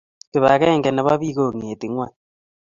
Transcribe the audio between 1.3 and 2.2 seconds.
ko ngeti ngony